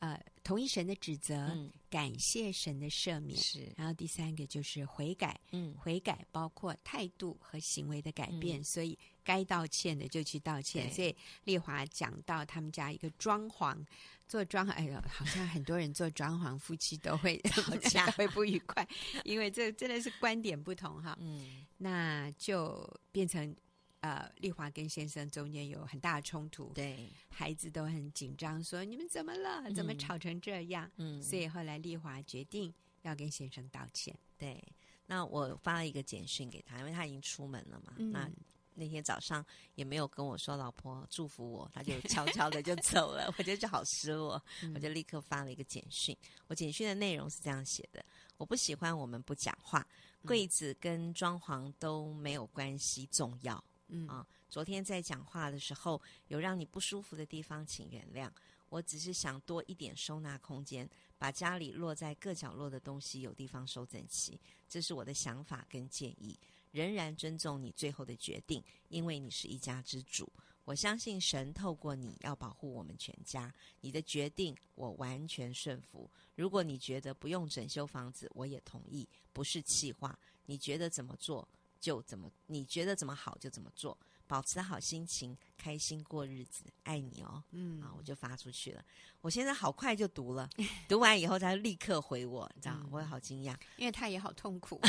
[0.00, 3.34] 呃，同意神的指责，嗯、感谢神的赦免。
[3.38, 5.40] 是，然后第三个就是悔改。
[5.52, 10.92] 嗯，悔改包括态度和行为的改变，嗯、所以该道歉的就去道歉。
[10.92, 13.82] 所以丽华讲到他们家一个装潢，
[14.28, 18.86] 做装潢，哎呦，好像很多人做装潢，夫妻都会吵架， 会不愉快，
[19.24, 21.16] 因为这真的是观点不同哈。
[21.18, 23.56] 嗯，那就变成。
[24.02, 29.70] 呃，丽华跟先生中间有很大的冲突，对，孩子都很紧张，说你们怎么了？
[29.72, 30.90] 怎么吵成这样？
[30.96, 34.12] 嗯，所以后来丽华决定要跟先生道歉。
[34.36, 34.60] 对，
[35.06, 37.94] 那我发了一个简讯给他，因为他已经出门了嘛。
[37.98, 38.28] 嗯、那
[38.74, 46.16] 那天早上也没有跟我说老婆祝福我，他就悄悄的就走了， 我觉得就好失落，嗯、我就立刻发了一个简讯。
[46.48, 48.04] 我简讯的内容是这样写的：
[48.36, 49.86] 我不喜欢我们不讲话，
[50.26, 53.62] 柜子跟装潢都没有关系，重要。
[53.94, 58.30] 嗯啊，昨天在讲话的时候有让你不舒服的地方，请原谅。
[58.70, 64.40] 我只是想多一点收纳空间，把家里落在各角落的东西有地方收整齐。
[64.66, 66.38] 这是我的想法跟建议，
[66.70, 70.32] 仍然尊重你最后的决定，因为你是一家之主。
[70.64, 73.52] 我相信神透过你要保护我们全家。
[73.80, 76.10] 你的决定我完全顺服。
[76.34, 80.18] 如果你觉得不用整修房子，我也同意，不是气话。
[80.46, 81.46] 你觉得怎么做？
[81.82, 87.42] 就怎么你觉得怎么好就怎么做，保持好心情，开心过日子，爱你哦。
[87.50, 88.84] 嗯，啊，我就发出去了。
[89.20, 90.48] 我现在好快就读了，
[90.88, 94.80] 读完以后他立刻回我，你知道，嗯、我也好惊讶，因为他也好痛苦，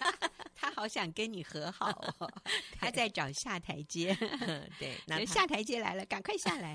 [0.56, 2.32] 他好想跟你和好，哦，
[2.80, 4.14] 他在找下台阶。
[4.80, 6.74] 对，那下台阶来了，赶快下来。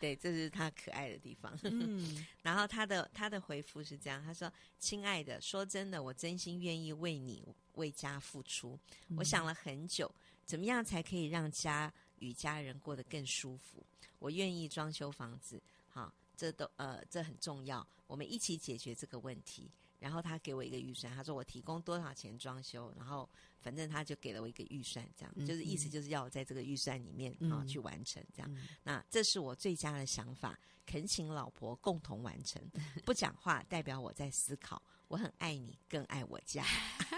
[0.00, 1.56] 对，这是他可爱的地方。
[1.62, 8.78] 嗯，然后他的他的回复是这样，他说：“亲爱的，说真的，我真心愿意为你。”为家付出，
[9.16, 10.12] 我想了很久，
[10.44, 13.82] 怎么样才可以让家与家人过得更舒服？
[14.18, 19.70] 我愿意装修房子，好，这都呃这很重要，我们一起解决这个问题。
[19.98, 23.26] 然后他给我一个预算，他说我提供多少钱装修，然后
[23.60, 28.54] 反正他就给了我一个预算，这样、嗯、就是意思就是要我在这个预算里面啊、嗯、去完成这样。
[28.54, 32.62] 嗯、那这是我最佳的想法，恳请老婆共同完成。
[33.06, 36.64] 不讲话代表我在思考，我很爱你，更爱我家。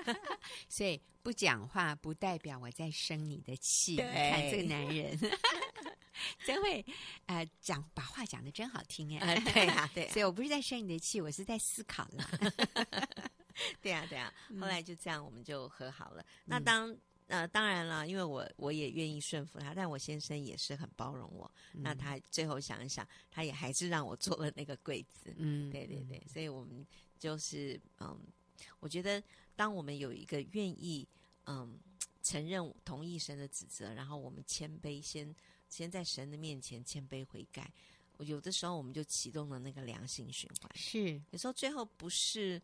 [0.68, 3.96] 所以不讲话不代表我在生你的气。
[3.96, 5.18] 对看这个男人。
[6.44, 6.84] 真会，
[7.26, 12.28] 呃，讲把话讲得真好听哎、呃，对呀、啊，对、啊， 所以我不是在生你的气，我是在思考了。
[13.80, 16.22] 对呀、啊，对呀、啊，后来就这样，我们就和好了。
[16.22, 16.94] 嗯、那当
[17.28, 21.50] 呃，当然了，因为我我也愿意顺服他，但我先生也是很包容我。
[21.72, 25.32] 嗯、那他最后想一想，他也还是让我做了那个柜子。
[25.36, 26.84] 嗯，对对对，所以我们
[27.18, 28.18] 就是嗯，
[28.80, 29.22] 我觉得
[29.56, 31.06] 当我们有一个愿意
[31.44, 31.78] 嗯
[32.22, 35.34] 承认同意神的指责，然后我们谦卑先。
[35.70, 37.70] 先在神的面前谦卑悔改，
[38.16, 40.70] 我有的时候我们就启动了那个良性循环。
[40.74, 42.58] 是，有时候最后不是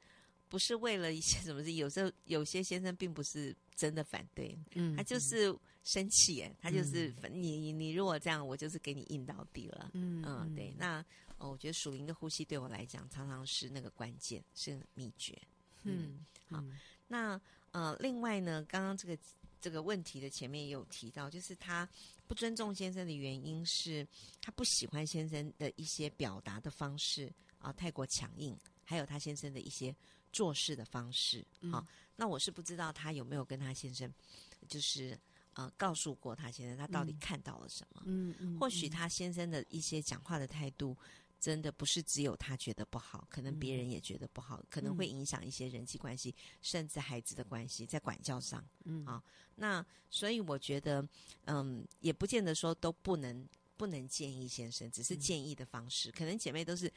[0.49, 5.55] 不是为了一些什么事，有时候有些先生并不是真的反对，嗯，他就是
[5.85, 10.75] 生气，耶，他就是、嗯、你你如果这样，我就是给你硬到底了，嗯嗯，对。
[10.77, 11.05] 那、
[11.39, 15.41] 哦、我觉得属灵的呼吸对我来讲，常常是那个关键，是秘诀。
[15.85, 16.65] 嗯，嗯好，
[17.07, 19.17] 那呃，另外呢，刚刚这个。
[19.61, 21.89] 这个问题的前面也有提到，就是他
[22.27, 24.07] 不尊重先生的原因是
[24.43, 28.55] 他不喜欢先生的一些表达的方式啊，太过强硬，
[28.85, 29.97] 还有他先生的一些
[30.31, 31.43] 做事的方式。
[31.73, 34.13] 好、嗯，那我是不知道他有没有跟他先生，
[34.69, 35.19] 就是
[35.55, 38.03] 呃告诉过他先生，他到底看到了什么。
[38.07, 40.97] 嗯或许他先生的一些讲话的态度。
[41.41, 49.05] 真的不是只有他觉得不好，可能别人也觉得不好，嗯、可能会影响一些人际关系，嗯、甚至孩子的关系，在管教上，嗯。
[49.05, 49.23] 啊，
[49.57, 51.07] 那所以我觉得，
[51.45, 53.47] 嗯，也不见得说都不能
[53.77, 56.91] 不能建议先生，只是建议的方式，嗯、可能姐妹都是，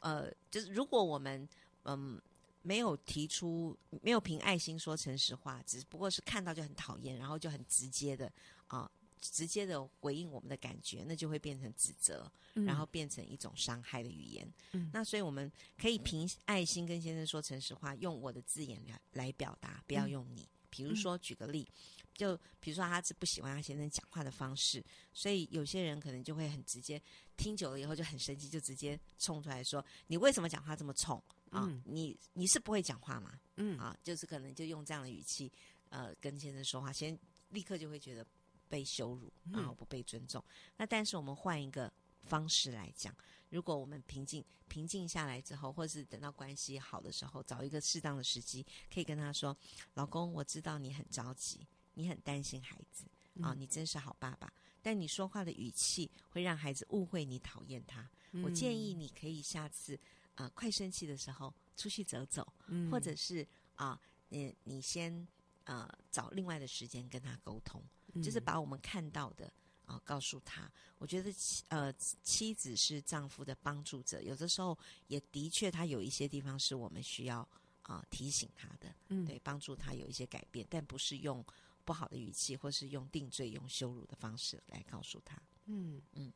[0.00, 1.48] 呃，就是如果我们
[1.84, 2.20] 嗯
[2.64, 8.32] 没有提出，没有凭爱心说诚实话，只不过是看到就很讨厌，然后就很直接的
[8.66, 8.90] 啊。
[9.20, 14.46] 直接的回应我们的感觉，那就会变成指责，嗯、然后变成一种伤害的语言。
[14.72, 20.42] 嗯、那所以我们可以凭爱心跟先生说诚实话，用我的字眼来来表达，不要用你。
[20.42, 21.66] 嗯、比如说，举个例，
[22.12, 24.84] 就比如说他是不喜欢他先生讲话的方式，
[25.14, 27.00] 所以有些人可能就会很直接，
[27.34, 31.22] 听久了以后就很生气，就直接冲出来说：“你为什么讲话这么冲
[31.54, 31.64] 啊？
[31.66, 35.50] 嗯、你你是不会讲话吗？”嗯啊，就是可能就用这样的语气，
[35.88, 37.18] 呃，跟先生说话，先
[37.50, 38.26] 立刻就会觉得。
[38.66, 40.42] 被羞辱，然后不被尊重。
[40.48, 41.92] 嗯、那但是我们换一个
[42.22, 43.14] 方式来讲，
[43.50, 49.56] 如果我们平静平静下来之后，或是等到关系好的时候，找一个适当的时机，可以跟他说
[49.94, 53.04] ：“老公，我知道你很着急，你很担心孩子
[53.40, 54.52] 啊、哦，你真是好爸爸。
[54.82, 58.10] 但你说话的语气会让孩子误会你讨厌他。
[58.32, 59.96] 嗯、我建议你可以下次
[60.34, 65.26] 啊、呃，快生气的时候出去走走，嗯、或者是啊、呃，你你先
[65.64, 67.82] 呃找另外的时间跟他沟通。”
[68.22, 69.46] 就是把我们看到的
[69.86, 70.70] 啊、呃、告诉他。
[70.98, 74.78] 我觉得妻呃妻子是丈夫的帮助者，有的时候
[75.08, 77.40] 也的确他有一些地方是我们需要
[77.82, 81.44] 啊、呃、提醒他的，嗯，对，帮助他有一些改变，但不是用
[81.84, 85.42] 不好的语气或是用定罪、用羞辱的方式来告诉他。
[85.64, 86.32] 嗯嗯，嗯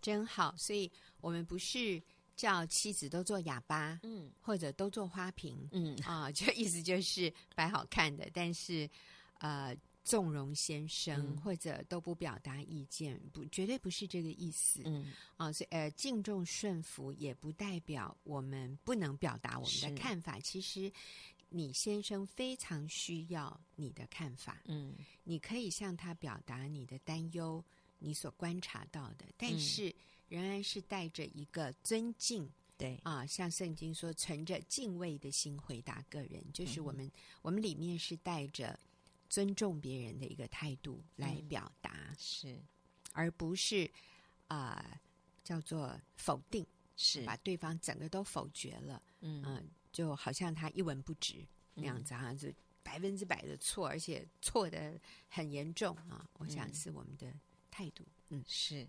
[0.00, 0.54] 真好。
[0.56, 0.88] 所以
[1.20, 2.00] 我们不是
[2.36, 8.88] 叫妻子都做哑巴，嗯，或者都做花瓶，嗯啊，就意思就是摆好看的，但是
[9.38, 9.76] 呃。
[10.06, 14.82] 纵容先生，嗯、或者都不表达意见，不，绝对不是这个意思。
[14.84, 20.38] 嗯，啊，所以呃，敬重顺服也不代表我们不能表达我们的看法。
[20.38, 20.92] 其实，
[21.48, 24.62] 你先生非常需要你的看法。
[24.66, 27.64] 嗯，你可以向他表达你的担忧，
[27.98, 29.92] 你所观察到的，但是
[30.28, 32.50] 仍然是带着一个尊敬。
[32.76, 37.12] 对啊，像圣经说，存着敬畏的心回答个人，就是我们、嗯、
[37.42, 38.78] 我们里面是带着。
[39.28, 42.62] 尊重别人的一个态度来表达，嗯、是，
[43.12, 43.90] 而不是
[44.46, 45.00] 啊、呃、
[45.42, 46.64] 叫做否定，
[46.96, 49.60] 是把对方整个都否决了，嗯、呃、
[49.90, 52.54] 就好像他一文不值那样子，好像是
[52.84, 54.96] 百分之百的错，而且错的
[55.28, 56.24] 很严重啊！
[56.34, 57.34] 我想是我们的
[57.68, 58.88] 态度，嗯，是。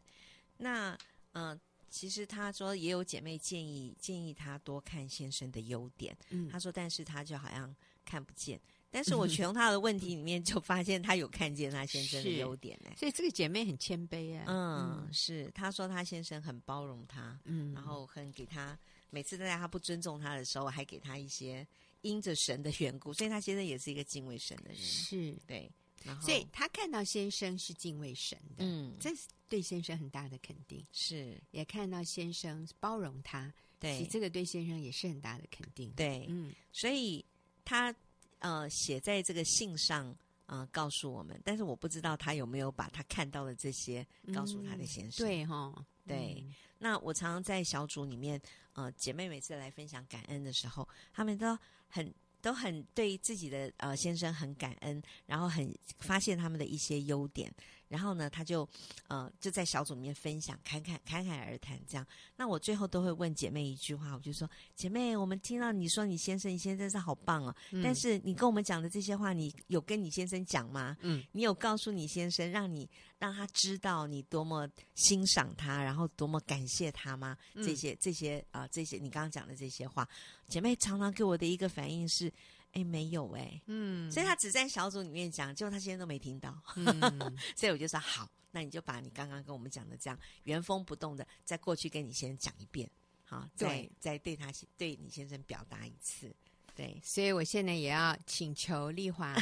[0.58, 0.96] 那
[1.34, 1.60] 嗯、呃，
[1.90, 7.74] 其实他说也有姐妹建议建议他多看先生的优点，嗯，他说，但是他就好像
[8.06, 8.60] 看不见。
[8.90, 14.46] 但是 我从他的问题里面就发现他有看见他先生的优点呢，所以这个姐妹很谦卑啊。
[14.48, 18.78] 嗯，嗯是，她说她先生很包容她，嗯，然后很给她，
[19.10, 21.68] 每次在她不尊重他的时候，还给她一些
[22.02, 25.70] 因着神的缘故，所以她先生也是一个敬畏神的人，是对，
[26.04, 35.92] 然后所以他看到先生是敬畏神的，嗯，这是对先生很大的肯定，是，也看到先生包容他，对，其实这个对先生也是很大的肯定。
[35.92, 37.26] 对，嗯，所以
[37.66, 37.94] 他
[38.40, 40.08] 呃写在这个信上，
[40.46, 45.26] 啊、呃，告诉我们，但是我不知道他有没有把他看到的这些告诉他的先生。
[45.26, 46.44] 嗯、对哈，对。
[46.46, 48.42] 嗯、那我常常在小组里面，
[48.74, 52.14] 呃，姐妹每次来分享感恩的时候，他们都很。
[52.48, 57.54] 都很对自己的呃先生很感恩，然后很发现他们的一些优点，
[57.88, 58.68] 然后呢，他就
[59.08, 62.06] 呃就在小组里面分享，侃侃侃侃而谈这样。
[62.36, 70.96] 那我最后都会问姐妹一句话，我就说：姐妹，我们听到你说你先生，你先生是好棒哦，嗯、但是你跟我们讲的这些话，你有跟你先生讲吗？
[71.02, 77.38] 嗯，你有告诉你先生，让你让他知道你多么欣赏他，然后多么感谢他吗？
[77.56, 80.08] 这些这些啊、呃，这些你刚刚讲的这些话。
[80.48, 82.32] 姐妹常常给我的一个反应是，
[82.78, 92.88] 哎，没有哎，嗯，所以他只在小组里面讲，结果他现在都没听到，嗯、 所以我就说好，那你就把你刚刚跟我们讲的这样原封不动的，再过去跟你先生讲一遍，
[93.24, 96.32] 好，再对再对他对你先生表达一次，
[96.76, 99.36] 对，所以我现在也要请求丽华。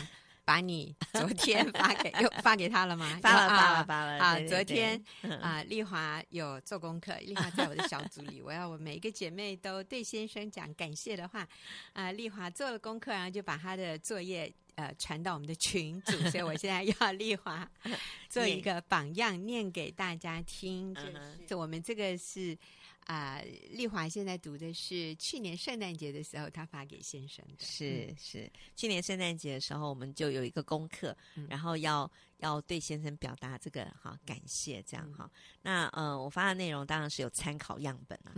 [0.45, 3.19] 把你 昨天发给又发给他了吗？
[3.21, 4.39] 发了发了发了啊！
[4.47, 5.03] 昨天
[5.41, 7.15] 啊，丽华有做功课。
[7.21, 11.45] 丽华在我的小组里，我要我每一个姐妹都对先生讲感谢的话
[11.93, 12.11] 啊。
[12.11, 17.67] 丽华做了功课，然后就把她的作业呃传到我们的群组， 所以我现在要丽华
[18.29, 20.93] 做一个榜样，念给大家听。
[20.93, 21.01] 就
[21.47, 22.57] 是我们这个是。
[23.05, 23.39] 啊，
[23.69, 27.63] 丽华现在读的是去年圣诞节的时候，他发给先生的。
[27.63, 35.29] 是是，去年圣诞节的时候，我们就有一个功课，嗯、然后要要对先生表达这个哈感谢，这样哈。
[35.35, 38.33] 嗯、那呃，我发的内容当然是有参考样本啊，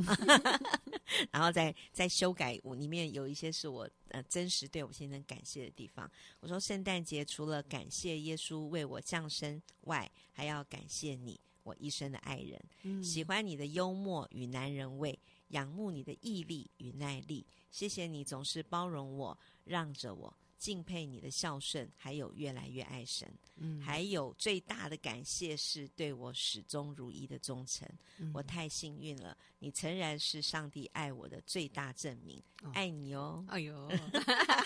[1.31, 6.11] 然后再再修改，我里面有一些是我呃真实对我先生感谢的地方。
[6.41, 11.39] 我说圣诞节除了感谢耶稣为我降生外，还要感谢你。
[11.67, 17.45] 我一生的爱人，嗯、喜欢你的幽默与男人味，仰慕你的毅力与耐力。
[17.69, 23.29] 谢谢你总是包容我，让着我，敬佩你的孝顺，还有越来越爱神。
[23.57, 27.85] 嗯，还有最大的感谢是对我始终如一的忠诚。
[28.17, 32.41] 嗯、我太幸运了，你诚然是上帝爱我的最大证明。
[32.63, 33.43] 哦、爱你哦！
[33.49, 33.89] 哎呦，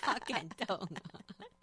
[0.03, 0.89] 好 感动、哦。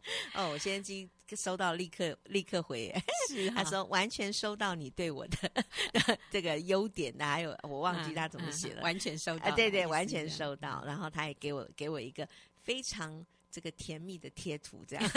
[0.35, 2.95] 哦，我现在收到，立刻立刻回，
[3.29, 5.65] 是、哦、他说完全收到你对我的
[6.31, 10.83] 这个优点，还有我忘记他怎么写了，完全收到，啊、对对，完全收到。
[10.87, 12.27] 然后他也给我给我一个
[12.63, 15.11] 非常这个甜蜜的贴图，这样。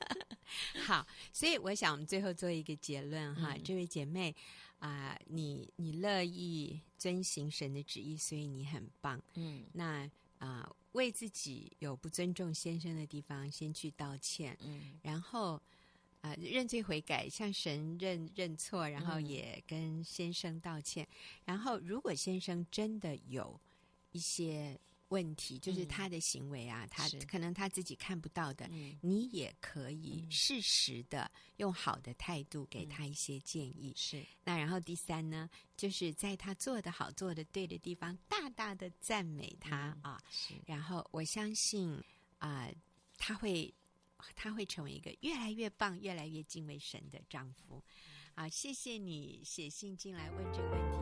[0.86, 4.34] 好，所以我想我们最后做一个结论哈，嗯、这位姐妹
[4.78, 9.20] 啊、呃，你你乐意遵行神的旨意，所以你很棒。
[9.34, 10.08] 嗯，那
[10.38, 10.62] 啊。
[10.64, 15.54] 呃为自己有不尊重先生的地方，先去道歉，嗯，然后
[16.20, 21.04] 啊、呃、认罪悔改，向神认认错，然后也跟先生道歉。
[21.04, 21.16] 嗯、
[21.46, 23.58] 然后，如果先生真的有
[24.12, 24.78] 一些
[25.12, 33.92] 问题，就是他的行为啊，嗯、他可能他自己看不到的，是你也可以适时的用好的态度给他一些建议。
[33.94, 34.24] 是。
[34.42, 40.22] 那然后第三呢，就是在他做的好、做的对的地方，大大的赞美他、嗯、啊。
[40.30, 40.54] 是。
[40.64, 41.92] 然后我相信
[42.38, 42.74] 啊、呃，
[43.18, 43.72] 他会
[44.34, 47.84] 他会成为一个越来越棒、越来越敬畏神的丈夫。
[48.34, 51.01] 啊，谢谢你写信进来问这个问题。